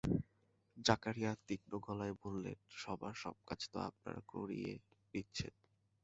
[0.77, 4.71] জাকারিয়া তীক্ষ্ণ গলায় বললেন, সবার সব কাজ তো আপনারা করিয়ে
[5.13, 5.53] নিচ্ছেন।